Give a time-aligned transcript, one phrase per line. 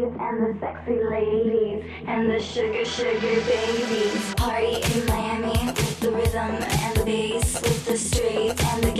[0.00, 4.34] ladies and the sexy ladies and the sugar sugar babies.
[4.34, 8.92] Party in Miami with the rhythm and the bass, with the streets and the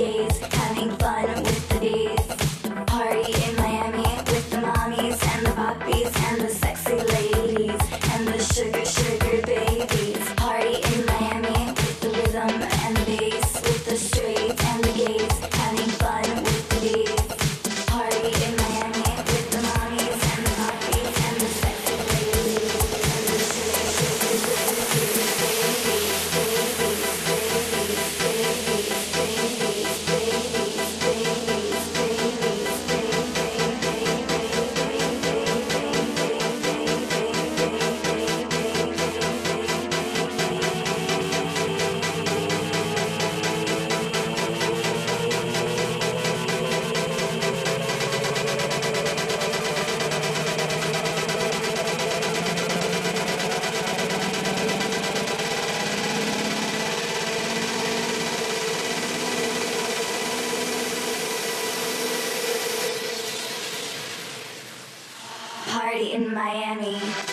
[66.50, 67.30] Miami.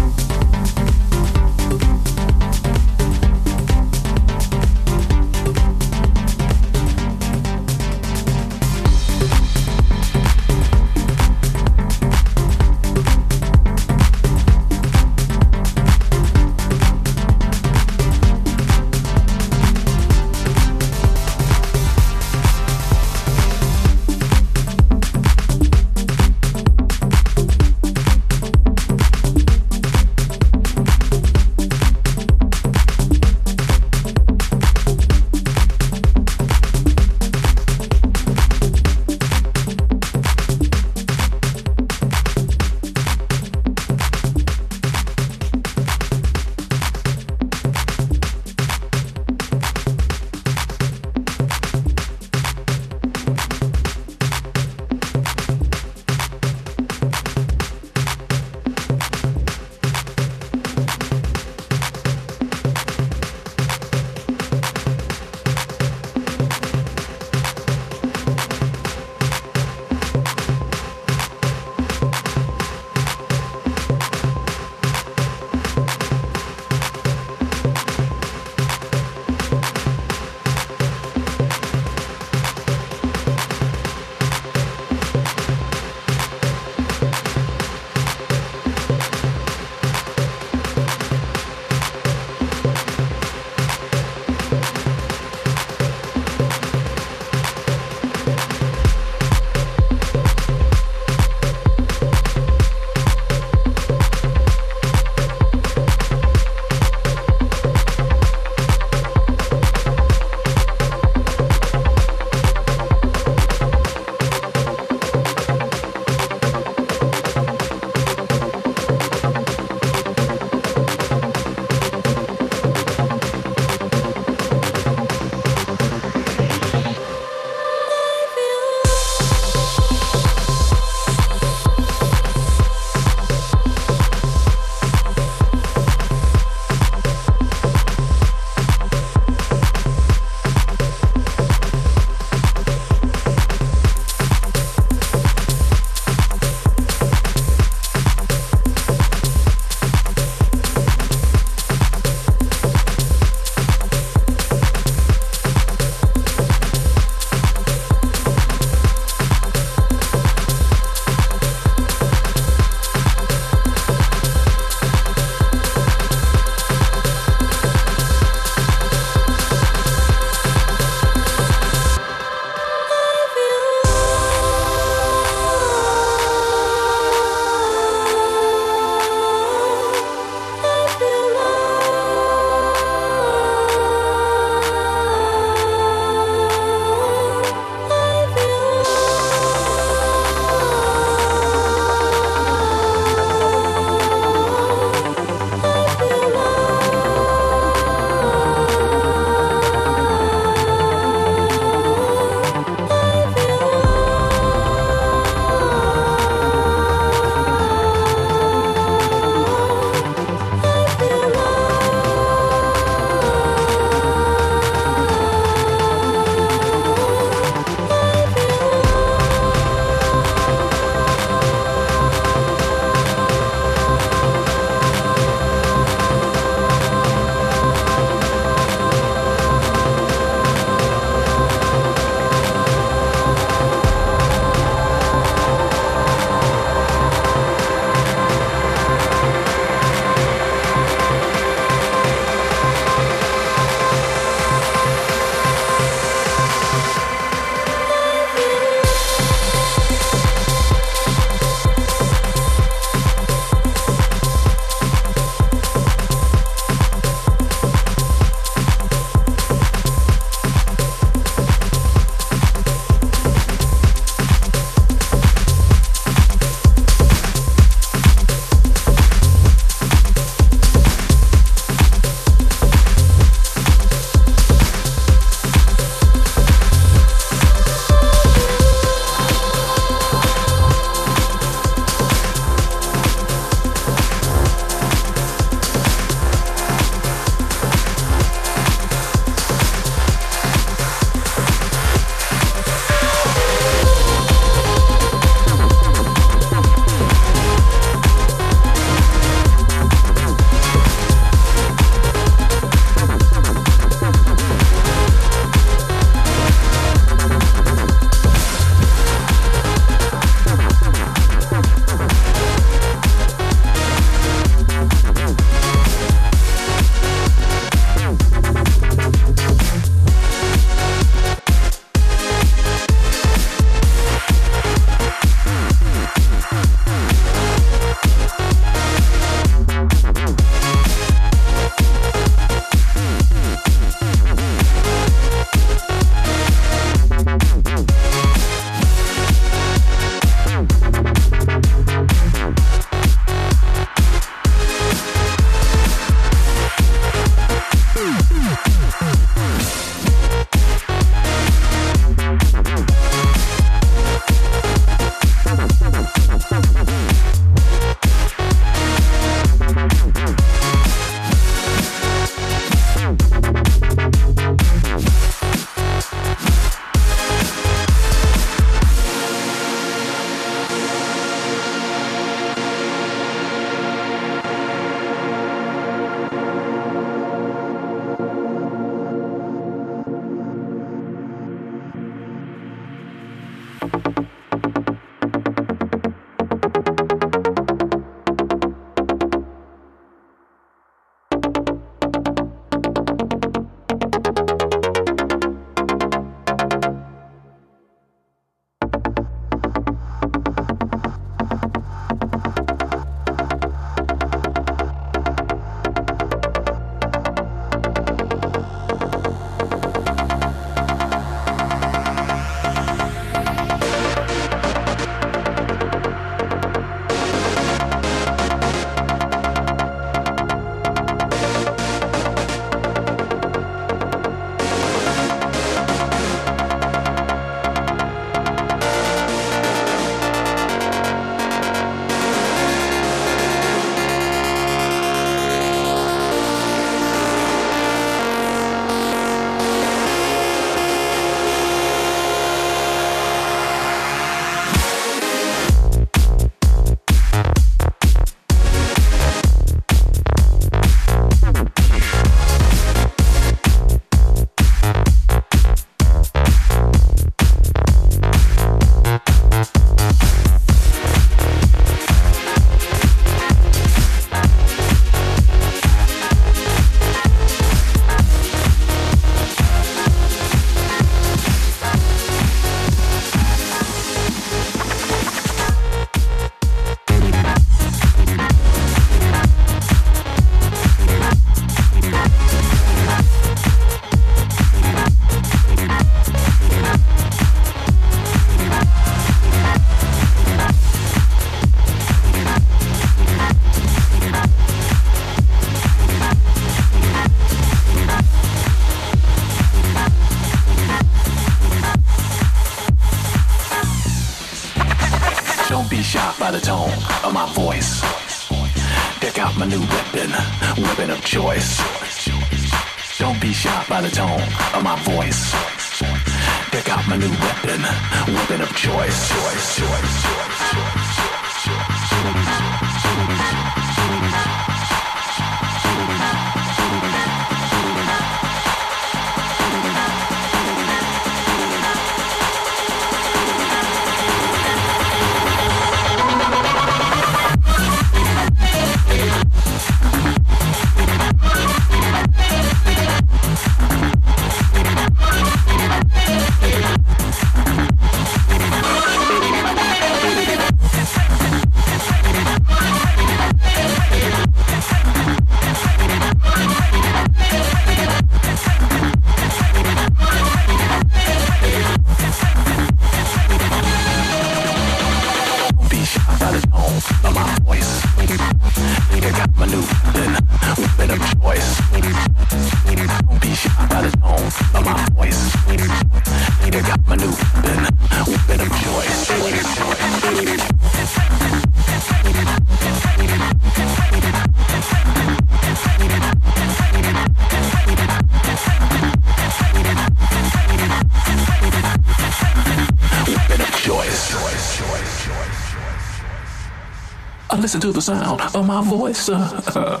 [597.66, 599.28] Listen to the sound of my voice.
[599.28, 600.00] Uh,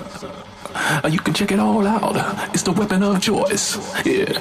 [1.10, 2.14] you can check it all out.
[2.54, 3.76] It's the weapon of choice.
[4.06, 4.38] Yeah.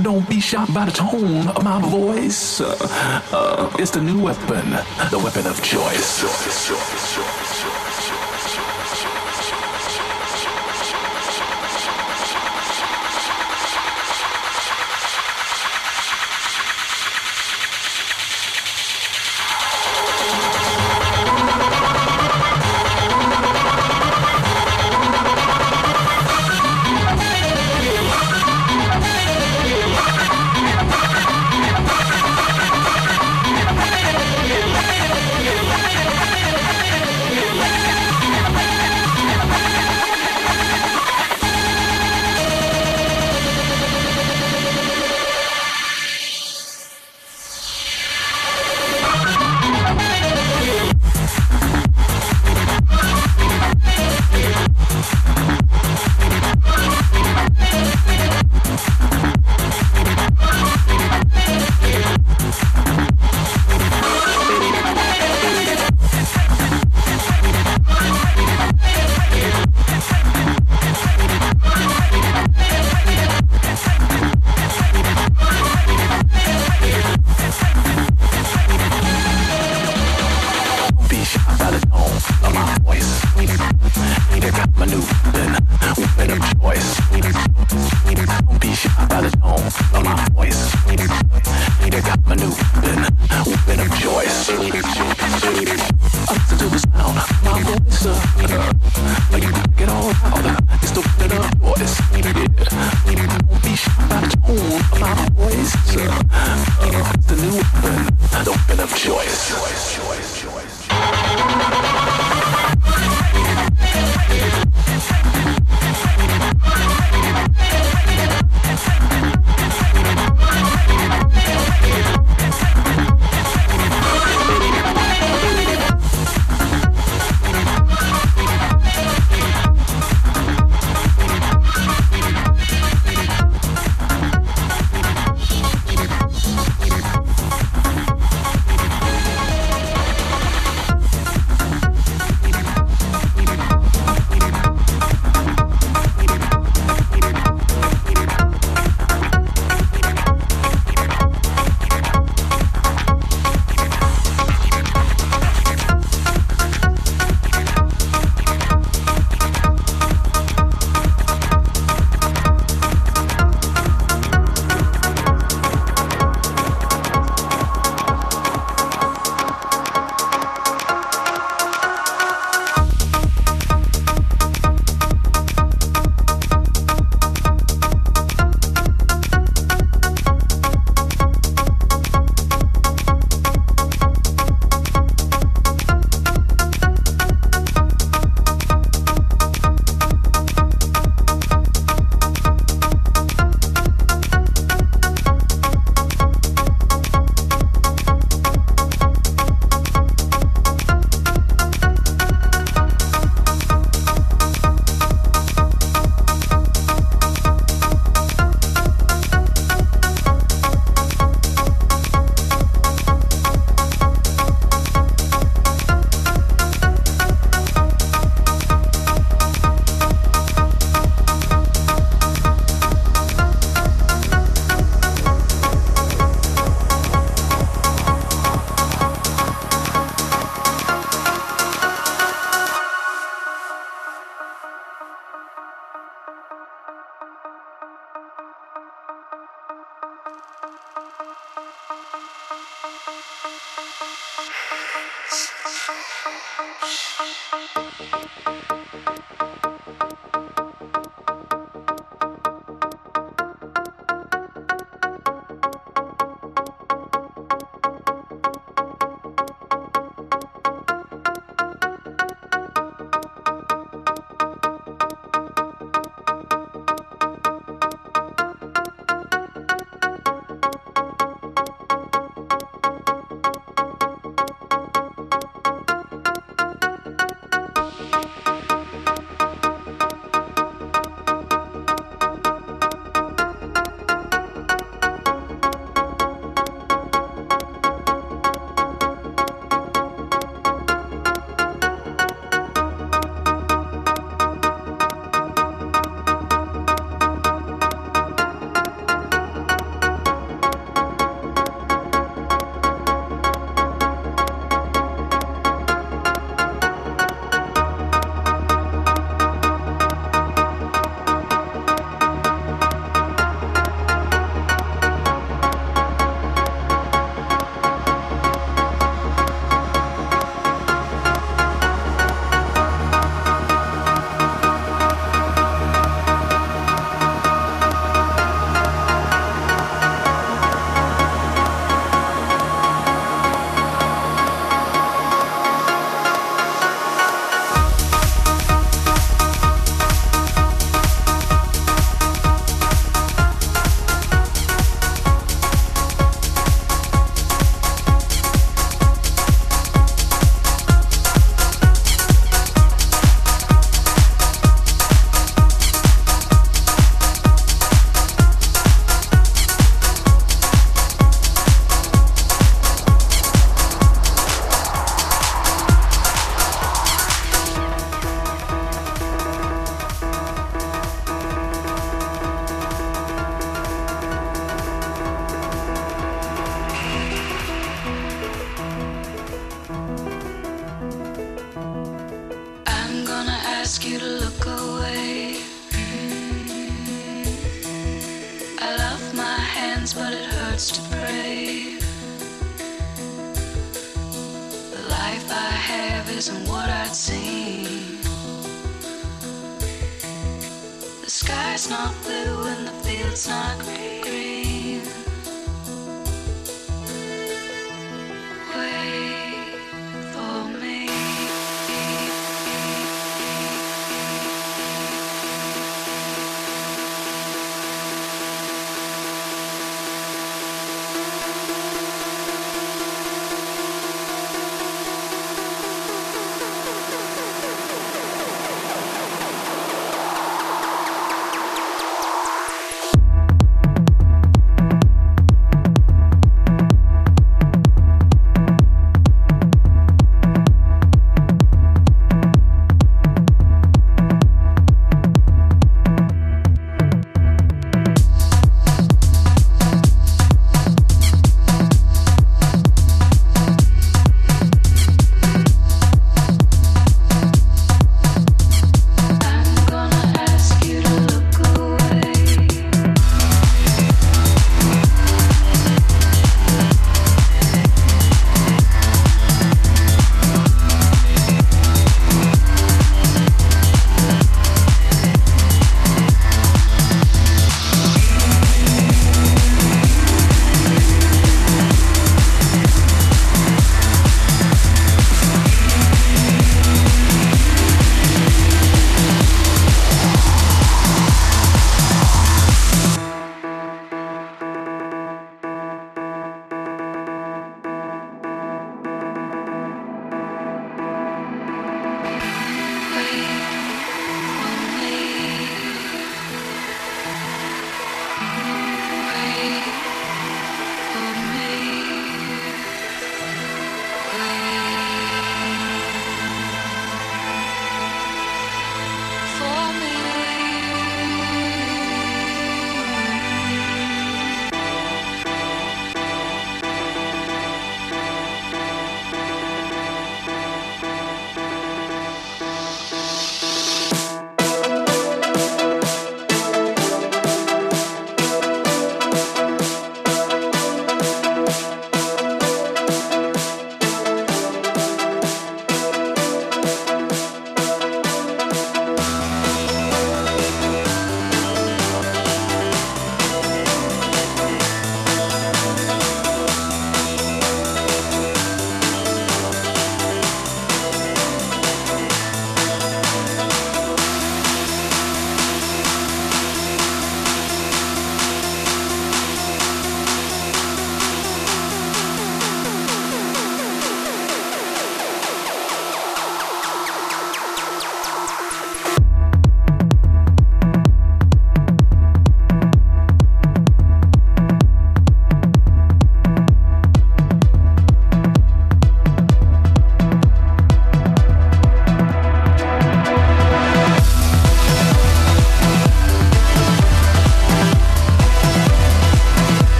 [0.00, 2.60] Don't be shocked by the tone of my voice.
[2.60, 4.70] Uh, it's the new weapon,
[5.10, 6.22] the weapon of choice.